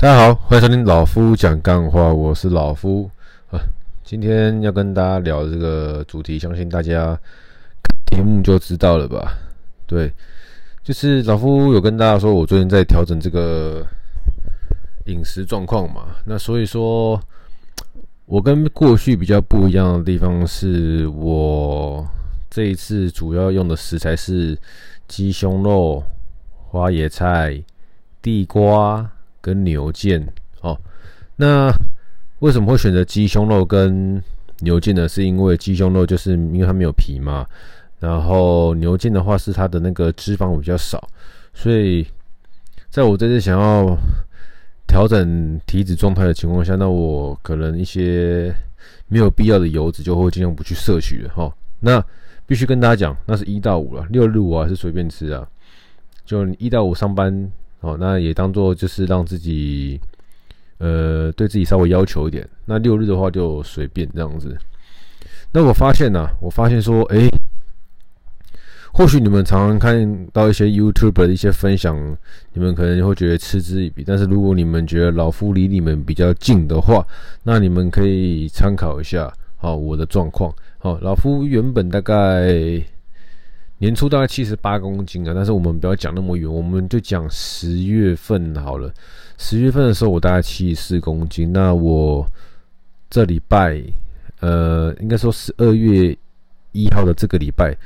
[0.00, 3.10] 大家好，欢迎收听老夫讲干话，我是老夫
[3.50, 3.58] 啊。
[4.04, 7.18] 今天要跟大家聊这个主题，相信大家
[7.82, 9.36] 看题目就知道了吧？
[9.88, 10.14] 对，
[10.84, 13.84] 就是老夫有跟大家说，我最近在调整这个
[15.06, 16.04] 饮食状况嘛。
[16.24, 17.20] 那所以说，
[18.26, 22.06] 我跟过去比较不一样的地方是，我
[22.48, 24.56] 这一次主要用的食材是
[25.08, 26.00] 鸡胸肉、
[26.68, 27.60] 花椰菜、
[28.22, 29.10] 地瓜。
[29.40, 30.24] 跟牛腱
[30.60, 30.78] 哦，
[31.36, 31.72] 那
[32.40, 34.22] 为什么会选择鸡胸肉跟
[34.60, 35.08] 牛腱呢？
[35.08, 37.46] 是因为鸡胸肉就是因为它没有皮嘛，
[38.00, 41.08] 然后牛腱的话是它的那个脂肪比较少，
[41.54, 42.06] 所以
[42.90, 43.96] 在我这次想要
[44.86, 48.54] 调整体脂状态的情况下，那我可能一些
[49.06, 51.52] 没有必要的油脂就会尽量不去摄取了哈。
[51.80, 52.04] 那
[52.46, 55.46] 必须跟大家讲，那是一到五了，六日我还是随便吃啊，
[56.24, 57.50] 就一到五上班。
[57.80, 60.00] 哦，那也当做就是让自己，
[60.78, 62.44] 呃，对自己稍微要求一点。
[62.64, 64.56] 那六日的话就随便这样子。
[65.52, 67.28] 那我发现呢、我发现说，哎、
[68.92, 71.96] 或许你们常常看到一些 YouTube 的一些分享，
[72.52, 74.02] 你们可能会觉得嗤之以鼻。
[74.04, 77.06] 但是如果你们觉得老夫离你们比较近的话，
[77.44, 80.52] 那你们可以参考一下，好，我的状况。
[80.78, 82.82] 好，老夫原本大概。
[83.80, 88.92] 年初大概七十八公斤啊，但是我们不要讲那么远，我们就讲十月份好了。
[89.38, 91.52] 十月份的时候，我大概七十四公斤。
[91.52, 92.26] 那我
[93.08, 93.80] 这礼拜，
[94.40, 96.16] 呃，应该说十二月
[96.72, 97.76] 一号的这个礼拜，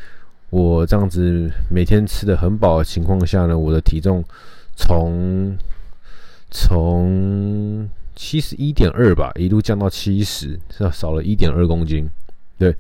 [0.48, 4.25] 我这样子每天吃的很饱的情况下呢，我的体重
[4.75, 5.55] 从
[6.51, 12.09] 从七十一点二吧，一路降到七十，是少了一点二公斤。
[12.59, 12.75] 对，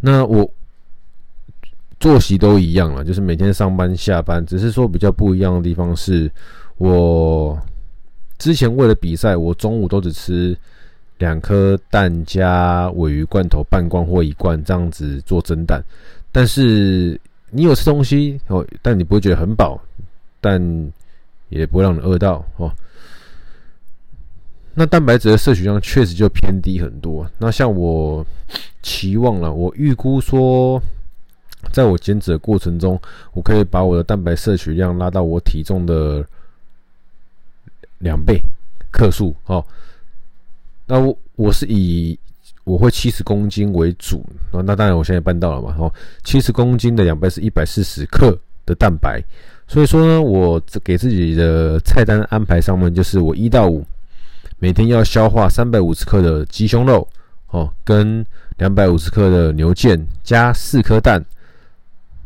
[0.00, 0.52] 那我。
[2.00, 6.30] 作息都一样了，就是每天上班下班，只是说比较不一样的地方是，
[6.76, 7.60] 我
[8.38, 10.56] 之前为了比赛，我中午都只吃
[11.18, 15.82] 两颗蛋加鮪鱼罐头半罐或一罐这样子做蒸蛋，
[16.30, 19.80] 但是你有吃东西哦，但你不会觉得很饱，
[20.40, 20.62] 但
[21.48, 22.72] 也不会让你饿到哦。
[24.74, 27.28] 那蛋白质的摄取量确实就偏低很多。
[27.38, 28.24] 那像我
[28.82, 30.80] 期望了，我预估说。
[31.72, 33.00] 在我减脂的过程中，
[33.32, 36.24] 我可以把我的蛋白摄取量拉到我体重的
[37.98, 38.40] 两倍
[38.90, 39.64] 克数哦。
[40.86, 42.18] 那我我是以
[42.64, 45.74] 我会七十公斤为主，那当然我现在办到了嘛。
[45.78, 45.92] 哦，
[46.24, 49.22] 七十公斤的两倍是一百四十克的蛋白，
[49.66, 53.84] 所以说呢，我给自己的菜单安排上面就是我一到五
[54.58, 57.06] 每天要消化三百五十克的鸡胸肉
[57.50, 58.24] 哦，跟
[58.58, 61.22] 两百五十克的牛腱加四颗蛋。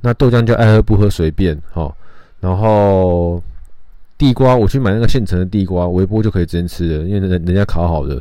[0.04, 1.96] 那豆浆就爱喝不喝随便，好，
[2.40, 3.40] 然后
[4.18, 8.20] 地瓜我去买那个现成的地瓜，微波就可以直接吃的，因为人人家烤好的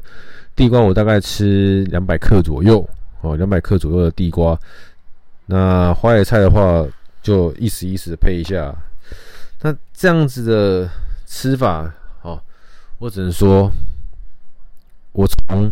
[0.55, 2.87] 地瓜，我大概吃两百克左右，
[3.21, 4.55] 哦，两百克左右的地瓜。
[5.47, 6.85] 那花椰菜的话，
[7.23, 8.73] 就意思意思的配一下。
[9.61, 10.89] 那这样子的
[11.25, 11.91] 吃法，
[12.21, 12.39] 哦，
[12.99, 13.71] 我只能说，
[15.13, 15.71] 我从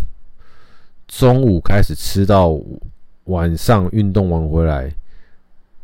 [1.07, 2.59] 中午开始吃到
[3.25, 4.91] 晚上运动完回来。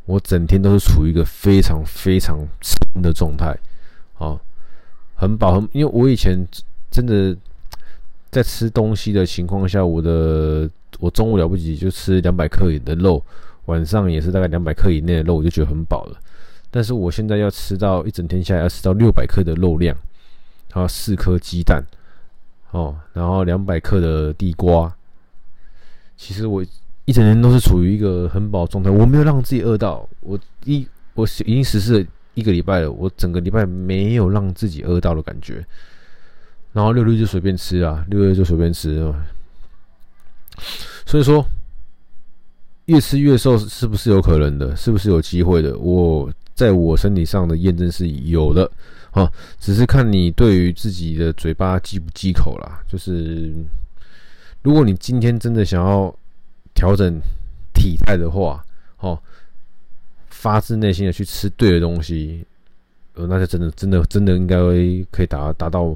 [0.06, 3.58] 我整天都是处于一个非常非常撑的状态，
[4.20, 4.40] 啊，
[5.16, 6.48] 很饱，因为我以前
[6.92, 7.36] 真的
[8.30, 13.24] 在吃东西的情况下，我的我中午了不起就吃两百克的肉，
[13.66, 16.18] 晚上也是大概两百克以内的肉，我就觉得很饱了。
[16.70, 19.98] 但是我现在要吃到一整天下来要吃到六百克的肉量，
[20.72, 21.84] 然后四颗鸡蛋，
[22.70, 24.96] 哦，然后两百克的地瓜，
[26.16, 26.64] 其实我。
[27.06, 30.10] 一整天都是处于一个很饱状态，我没有让自己饿到。
[30.22, 35.64] 我一我已经实施了一个礼拜了，我整个礼拜没有让自己饿到的感觉。
[36.74, 39.24] 然后六日就随便吃啊，六日就随便吃啊。
[41.06, 41.46] 所以说，
[42.86, 44.76] 越吃越瘦是不是有可能的？
[44.76, 45.78] 是不是有机会的？
[45.78, 48.70] 我在我身体上的验证是有的
[49.12, 52.82] 啊，只是看你对于自己的嘴巴忌不忌口啦。
[52.90, 53.54] 就是
[54.64, 56.12] 如果你今天真的想要。
[56.76, 57.20] 调整
[57.74, 58.64] 体态的话，
[59.00, 59.18] 哦，
[60.30, 62.46] 发自内心的去吃对的东西，
[63.16, 64.58] 呃，那就真的、真的、真的应该
[65.10, 65.96] 可以达达到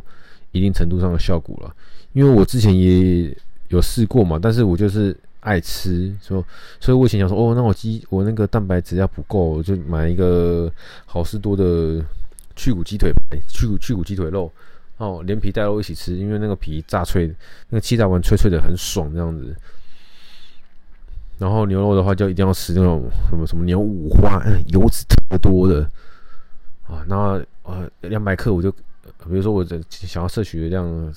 [0.51, 1.75] 一定程度上的效果了。
[2.13, 3.35] 因为我之前也
[3.67, 6.43] 有试过嘛，但是我就是爱吃，说，
[6.79, 10.71] 所以我以前想说，哦，那我鸡我那个蛋白质要不够，就买一个
[11.05, 12.03] 好事多的
[12.55, 13.11] 去骨鸡腿，
[13.47, 14.51] 去骨去骨鸡腿肉，
[14.97, 17.27] 哦，连皮带肉一起吃，因为那个皮炸脆，
[17.69, 19.55] 那个气炸完脆脆的很爽，这样子。
[21.39, 25.89] 然后牛肉的话，就一定要吃那种什么什么牛五花，油脂特别多的
[26.85, 27.01] 啊。
[27.07, 31.13] 那呃，两百克我就比如说我这想要摄取的量，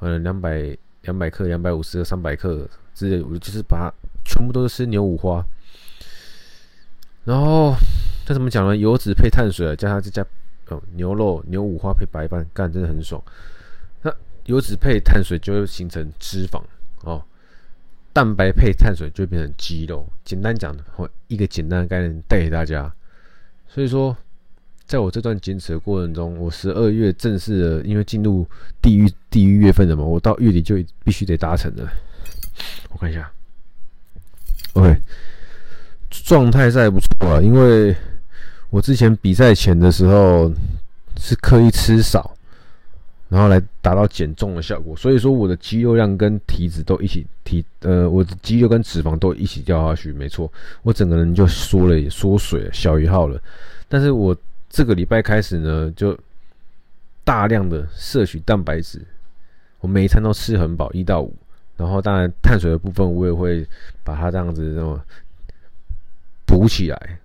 [0.00, 3.90] 呃，两百两百克、两百五十、三百克之类，我就是把
[4.26, 5.42] 全部都是吃牛五花。
[7.24, 7.74] 然后
[8.26, 8.76] 这怎么讲呢？
[8.76, 10.22] 油脂配碳水，加上再加
[10.68, 13.22] 哦牛肉、牛五花配白饭，干真的很爽。
[14.02, 14.12] 那
[14.44, 16.60] 油脂配碳水就会形成脂肪
[17.04, 17.24] 哦。
[18.16, 20.08] 蛋白配碳水就变成肌肉。
[20.24, 22.90] 简单讲的话，一个简单的概念带给大家。
[23.68, 24.16] 所以说，
[24.86, 28.48] 在我这段坚持的过程中，我十二月正式的，因为进入
[28.80, 31.86] 地狱地狱月份了嘛，我到月底就必须得达成了。
[32.88, 33.30] 我看一下
[34.72, 34.98] ，OK，
[36.08, 37.94] 状态是还不错啊，因为
[38.70, 40.50] 我之前比赛前的时候
[41.18, 42.34] 是刻意吃少。
[43.28, 50.50] 然后来达到减重的效果，所以说我的肌肉量跟体脂都一起提，呃，我的肌肉跟脂肪都一起掉下去，没错，
[50.82, 53.40] 我整个人就缩了，缩水，小一号了。
[53.88, 54.36] 但是我
[54.68, 56.16] 这个礼拜开始呢，就
[57.24, 59.04] 大量的摄取蛋白质，
[59.80, 61.34] 我每一餐都吃很饱，一到五，
[61.76, 63.66] 然后当然碳水的部分我也会
[64.04, 65.00] 把它这样子这么
[66.46, 67.18] 补起来。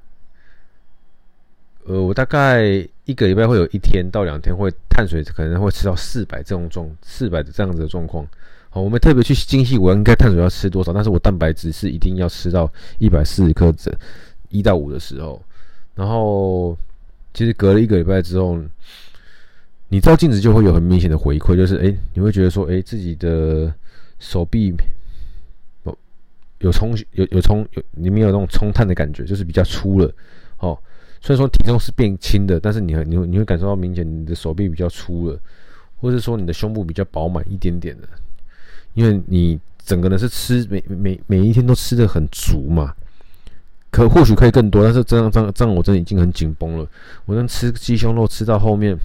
[1.85, 8.25] 呃，我大概一个礼拜会有一天到两天会碳水可能会吃到四百这种状四百的这样子的状况。
[8.69, 10.93] 好，我们特别去精细，我应该碳水要吃多少？
[10.93, 13.99] 但是我蛋白质是一定要吃到一百四十克的，
[14.49, 15.41] 一到五的时候。
[15.93, 16.77] 然后
[17.33, 18.57] 其实隔了一个礼拜之后，
[19.89, 23.73] 你照镜子就会有很明显的回馈，就是哎、你会觉得说，哎、自己的
[24.19, 24.73] 手臂
[25.83, 25.97] 有
[26.59, 30.09] 有充有有充有里面有那种充碳的感觉，就是比较粗了，
[30.59, 30.79] 哦。
[31.21, 35.39] 虽然说体重是变轻的，但是你你会你会感受到明显你的手臂比较粗了，
[36.01, 38.09] 或者说你的胸部比较饱满一点点的，
[38.95, 42.93] 因为你整个人是吃每每每一天都吃的很足嘛，
[43.91, 46.87] 可或许可以更多，但是这样这样这样我真的已经很紧绷了，
[47.25, 48.97] 我能吃鸡胸肉吃到后面。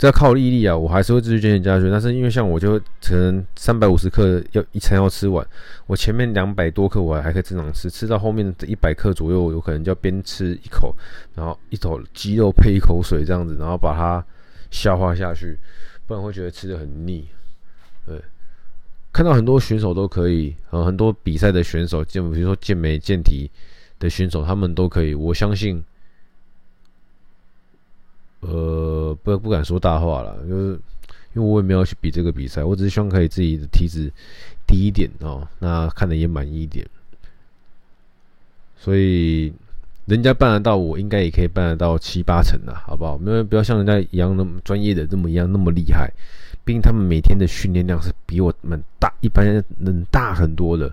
[0.00, 0.74] 这要靠毅力啊！
[0.74, 1.90] 我还是会继续坚持下去。
[1.90, 5.46] 但是因为像我就可能三百五十克要一餐要吃完，
[5.86, 10.96] 我前面两百多克我还可以正常吃，吃到后面的一百克左右，有可能就要边吃一口，
[11.34, 14.24] 然后一口鸡肉配一口水这样子，然后把它
[14.70, 15.58] 消化下去，
[16.06, 17.28] 不然会觉得吃的很腻。
[18.06, 18.18] 对，
[19.12, 23.50] 看到很多选手都可以，很多比赛的选手，健比如说健美健体
[23.98, 25.84] 的选手，他们都可以，我相信。
[28.40, 30.72] 呃，不不敢说大话了，就是
[31.34, 34.10] 因为我也没有去比这个比赛，我只是希望可以自己的体脂
[34.66, 36.86] 低一点哦，那看得也满意一点。
[38.78, 39.52] 所以
[40.06, 43.18] 人家办得到，我应该也可以办得到七八成的，好不好？
[43.18, 46.10] 没有不要像人家一样那么专业的这么一样那么厉害，
[46.64, 50.90] 毕竟他们每天的训练量是比我们大，一般人能大很多的。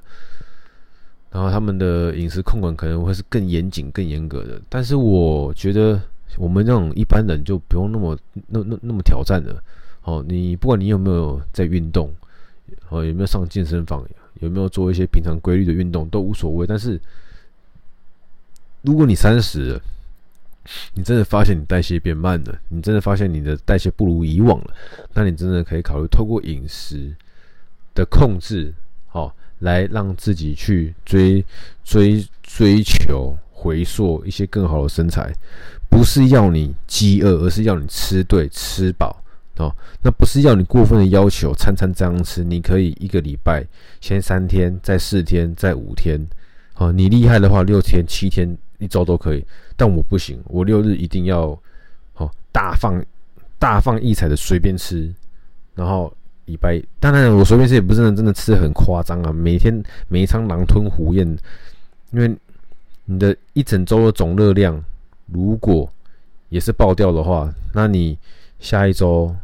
[1.31, 6.01] 然后他们的饮食控管可能会是更严谨、更严格的，但是我觉得。
[6.35, 9.63] 我们这种一般人就不用那么那那那么挑战了。
[10.03, 12.13] 哦，你不管你有没有在运动，
[12.89, 14.05] 哦，有没有上健身房，
[14.39, 16.65] 有没有做一些平常规律的运动都无所谓。
[16.65, 16.97] 但是，
[18.83, 19.81] 如果你三十了，
[20.93, 24.73] 你真的发现你代谢变慢了，你真的发现你的代谢不如以往了，
[25.13, 27.13] 那你真的可以考虑透过饮食
[27.93, 28.73] 的控制，
[29.11, 31.43] 哦，来让自己去追
[31.83, 35.33] 追追求回溯一些更好的身材。
[35.89, 39.23] 不是要你饥饿，而是要你吃对、吃饱
[39.57, 39.73] 哦。
[40.03, 42.43] 那不是要你过分的要求，餐餐这样吃。
[42.43, 43.65] 你可以一个礼拜
[43.99, 46.19] 先三天，再四天，再五天。
[46.75, 48.47] 哦，你厉害的话，六天、七天、
[48.77, 49.43] 一周都可以。
[49.75, 51.57] 但我不行，我六日一定要
[52.15, 53.03] 哦，大放
[53.57, 55.11] 大放异彩的随便吃。
[55.73, 56.13] 然后
[56.45, 59.31] 礼拜，当然我随便吃也不是真的吃的很夸张啊。
[59.31, 61.27] 每天每一餐狼吞虎咽，
[62.11, 62.35] 因为
[63.05, 64.83] 你的一整周的总热量。
[65.27, 65.89] 如果
[66.49, 68.17] 也是爆掉的话，那你
[68.59, 69.35] 下一周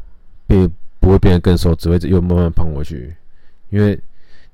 [0.47, 3.13] 变不会变得更瘦，只会又慢慢胖回去。
[3.69, 3.99] 因为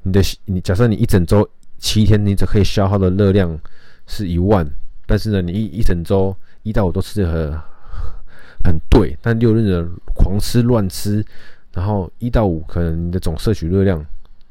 [0.02, 3.60] 你的你假设你一整周七天，你只可以消耗的热量
[4.08, 4.68] 是一万，
[5.06, 7.52] 但是呢，你一一整周一到五都吃的很
[8.64, 11.24] 很对，但六日呢狂吃乱吃，
[11.74, 14.04] 然后一到五可能你的总摄取热量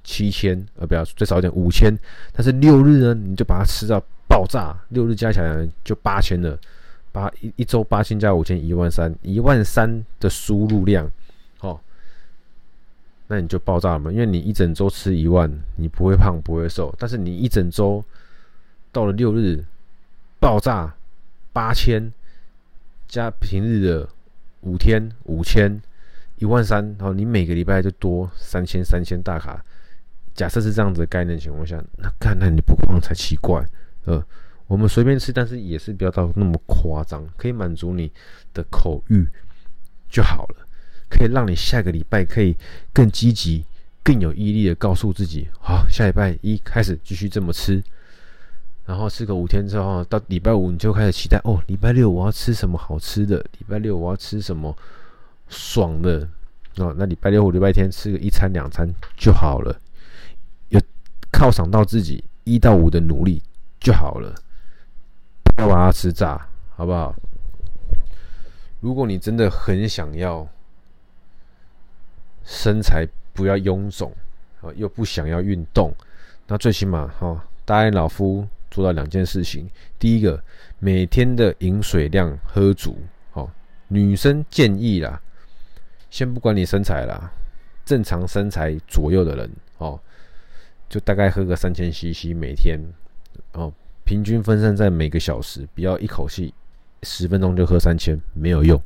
[0.05, 1.93] 七千，呃，不要最少一点五千，
[2.33, 4.01] 但是六日呢你就把它吃到。
[4.39, 6.57] 爆炸，六日加起来就八千了，
[7.11, 11.11] 八一一周八千加五千，一万三，一万三的输入量，
[11.59, 11.81] 哦，
[13.27, 14.13] 那你就爆炸了嘛？
[14.13, 18.05] 因为你一整周吃一万，你不会胖不会瘦，但是你一整周
[18.93, 19.65] 到了六日
[20.39, 20.95] 爆炸
[21.53, 22.13] 八千
[23.09, 24.09] 加平日的
[24.61, 25.83] 五天五千
[26.37, 29.61] 一万三，然后你每个礼拜就多三千三千大卡。
[30.33, 33.67] 假设是这样子的概念情况下，那看那你不胖才奇怪。
[34.09, 34.25] 呃，
[34.67, 38.11] 我们随便吃，但是也是不要到那么夸张，可以满足你
[38.55, 39.27] 的口欲
[40.09, 40.67] 就好了，
[41.11, 42.57] 可以让你下个礼拜可以
[42.95, 43.63] 更积极、
[44.03, 47.83] 更有毅力的告诉自己，好，下礼拜一开始继续这么吃，
[48.87, 54.75] 然后吃个五天之后，到礼拜五你就开始期待哦，礼拜六我要吃什么好吃的，礼拜六我要吃什么
[55.51, 56.27] 爽的
[56.77, 58.89] 哦，那礼拜六或礼拜天吃个一餐两餐
[59.19, 59.79] 就好了，
[60.71, 60.81] 有
[61.31, 63.43] 犒赏到自己一到五的努力
[63.81, 64.35] 就好了。
[65.57, 67.15] 不要把它吃炸，好不好？
[68.81, 70.47] 如果你真的很想要
[72.45, 74.13] 身材不要臃肿，
[74.61, 75.93] 啊，又不想要运动，
[76.47, 79.69] 那最起码哈，答应老夫做到两件事情。
[79.99, 80.41] 第一个，
[80.79, 82.97] 每天的饮水量喝足。
[83.33, 83.51] 哦，
[83.89, 85.21] 女生建议啦，
[86.09, 87.33] 先不管你身材啦，
[87.85, 89.99] 正常身材左右的人哦，
[90.89, 92.79] 就大概喝个三千 CC 每天。
[94.09, 96.55] 平均分散在每个小时，不要一口气
[97.03, 98.81] 十分钟就喝三千，没有用。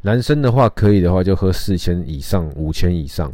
[0.00, 3.32] 男生的话，可以的话就喝四千以上、五千以上，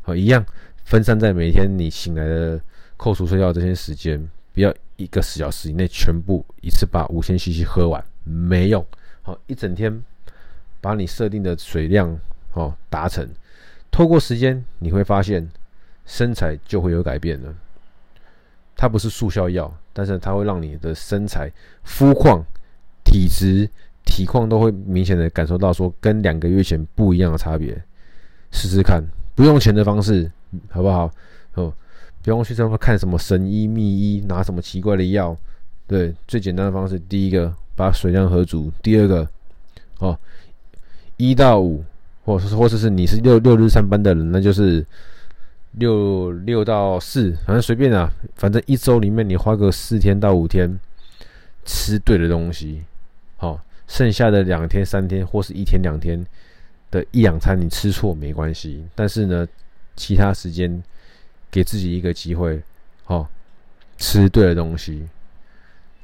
[0.00, 0.42] 好，一样
[0.86, 2.58] 分散在每天你醒来的
[2.96, 8.82] 扣除睡觉这些时间，不要一个小时以内全部一次把五千 CC 喝完，没用。
[9.20, 10.02] 好，一整天
[10.80, 12.18] 把你设定的水量
[12.54, 13.28] 哦达成，
[13.90, 15.46] 透过时间你会发现
[16.06, 17.54] 身材就会有改变了。
[18.80, 22.42] 它不是速效药，但是它会让你的身材、肤况、
[23.04, 23.68] 体质、
[24.06, 27.78] 体况都会明显的感受到说跟两个月前不一样的差别。
[28.50, 30.32] 试试看，不用钱的方式，
[30.70, 31.10] 好不好？
[31.56, 31.70] 哦，
[32.22, 35.36] 不用去这么看什么神医秘医，拿什么奇怪的药。
[35.86, 39.28] 对，最简单的方式，第一个把水量喝足，第二个，
[39.98, 40.18] 哦，
[41.18, 41.84] 一到五，
[42.24, 44.82] 或是或者是你是六六日上班的人，那就是。
[45.72, 50.78] 六六到四，反正随便啊，反正一周里面你花个四天到五天
[51.64, 52.82] 吃对的东西，
[53.36, 56.26] 好，剩下的两天三天或是一天两天
[56.90, 59.46] 的一两餐你吃错没关系，但是呢，
[59.94, 60.82] 其他时间
[61.50, 62.60] 给自己一个机会，
[63.04, 63.28] 好，
[63.96, 65.06] 吃对的东西，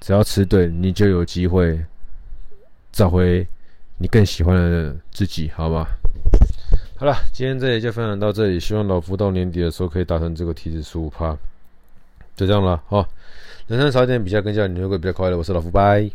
[0.00, 1.84] 只要吃对，你就有机会
[2.92, 3.46] 找回
[3.98, 5.88] 你更喜欢的自己，好吧？
[6.98, 8.58] 好了，今天这里就分享到这里。
[8.58, 11.36] 希望老夫到年底的时候可以达成这个体脂十五趴，
[12.34, 12.82] 就这样了。
[12.88, 13.06] 好，
[13.66, 15.36] 人生少一点比较，更加你会比较快乐。
[15.36, 16.10] 我是老夫，拜。